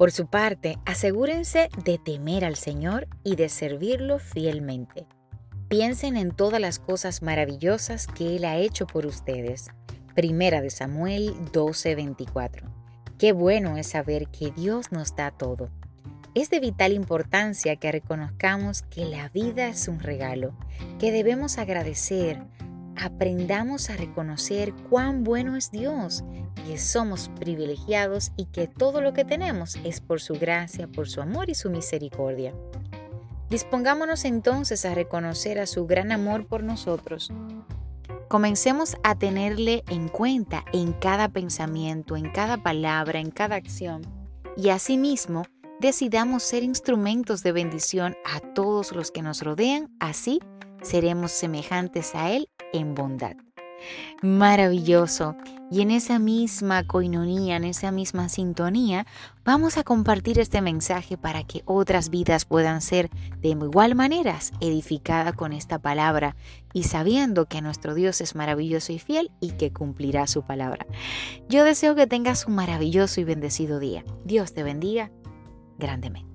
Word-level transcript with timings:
Por 0.00 0.12
su 0.12 0.28
parte, 0.28 0.78
asegúrense 0.86 1.68
de 1.84 1.98
temer 1.98 2.46
al 2.46 2.56
Señor 2.56 3.06
y 3.22 3.36
de 3.36 3.50
servirlo 3.50 4.18
fielmente. 4.18 5.04
Piensen 5.68 6.16
en 6.16 6.30
todas 6.30 6.58
las 6.58 6.78
cosas 6.78 7.20
maravillosas 7.20 8.06
que 8.06 8.36
Él 8.36 8.46
ha 8.46 8.56
hecho 8.56 8.86
por 8.86 9.04
ustedes. 9.04 9.68
Primera 10.14 10.62
de 10.62 10.70
Samuel 10.70 11.34
12:24. 11.52 12.62
Qué 13.18 13.32
bueno 13.32 13.76
es 13.76 13.88
saber 13.88 14.28
que 14.28 14.52
Dios 14.52 14.90
nos 14.90 15.14
da 15.16 15.32
todo. 15.32 15.68
Es 16.34 16.48
de 16.48 16.60
vital 16.60 16.94
importancia 16.94 17.76
que 17.76 17.92
reconozcamos 17.92 18.80
que 18.80 19.04
la 19.04 19.28
vida 19.28 19.68
es 19.68 19.86
un 19.86 20.00
regalo, 20.00 20.54
que 20.98 21.12
debemos 21.12 21.58
agradecer, 21.58 22.40
aprendamos 23.00 23.90
a 23.90 23.96
reconocer 23.96 24.74
cuán 24.88 25.24
bueno 25.24 25.56
es 25.56 25.70
Dios, 25.70 26.22
que 26.66 26.78
somos 26.78 27.30
privilegiados 27.40 28.32
y 28.36 28.46
que 28.46 28.66
todo 28.66 29.00
lo 29.00 29.12
que 29.12 29.24
tenemos 29.24 29.76
es 29.84 30.00
por 30.00 30.20
su 30.20 30.34
gracia, 30.34 30.86
por 30.86 31.08
su 31.08 31.20
amor 31.20 31.48
y 31.48 31.54
su 31.54 31.70
misericordia. 31.70 32.54
Dispongámonos 33.48 34.24
entonces 34.24 34.84
a 34.84 34.94
reconocer 34.94 35.58
a 35.58 35.66
su 35.66 35.86
gran 35.86 36.12
amor 36.12 36.46
por 36.46 36.62
nosotros. 36.62 37.32
Comencemos 38.28 38.96
a 39.02 39.18
tenerle 39.18 39.82
en 39.88 40.08
cuenta 40.08 40.64
en 40.72 40.92
cada 40.92 41.30
pensamiento, 41.30 42.16
en 42.16 42.30
cada 42.30 42.62
palabra, 42.62 43.18
en 43.18 43.30
cada 43.30 43.56
acción 43.56 44.02
y 44.56 44.68
asimismo 44.68 45.46
decidamos 45.80 46.42
ser 46.42 46.62
instrumentos 46.62 47.42
de 47.42 47.52
bendición 47.52 48.14
a 48.24 48.40
todos 48.40 48.92
los 48.92 49.10
que 49.10 49.22
nos 49.22 49.42
rodean, 49.42 49.90
así 49.98 50.40
seremos 50.82 51.32
semejantes 51.32 52.14
a 52.14 52.30
Él 52.30 52.48
en 52.72 52.94
bondad. 52.94 53.36
Maravilloso. 54.22 55.36
Y 55.72 55.82
en 55.82 55.92
esa 55.92 56.18
misma 56.18 56.84
coinonía, 56.84 57.56
en 57.56 57.64
esa 57.64 57.92
misma 57.92 58.28
sintonía, 58.28 59.06
vamos 59.44 59.78
a 59.78 59.84
compartir 59.84 60.40
este 60.40 60.60
mensaje 60.60 61.16
para 61.16 61.44
que 61.44 61.62
otras 61.64 62.10
vidas 62.10 62.44
puedan 62.44 62.80
ser 62.80 63.08
de 63.38 63.50
igual 63.50 63.94
manera 63.94 64.36
edificadas 64.60 65.34
con 65.34 65.52
esta 65.52 65.78
palabra 65.78 66.34
y 66.72 66.84
sabiendo 66.84 67.46
que 67.46 67.62
nuestro 67.62 67.94
Dios 67.94 68.20
es 68.20 68.34
maravilloso 68.34 68.92
y 68.92 68.98
fiel 68.98 69.30
y 69.40 69.52
que 69.52 69.72
cumplirá 69.72 70.26
su 70.26 70.42
palabra. 70.42 70.86
Yo 71.48 71.64
deseo 71.64 71.94
que 71.94 72.08
tengas 72.08 72.46
un 72.46 72.56
maravilloso 72.56 73.20
y 73.20 73.24
bendecido 73.24 73.78
día. 73.78 74.04
Dios 74.24 74.52
te 74.52 74.64
bendiga 74.64 75.12
grandemente. 75.78 76.29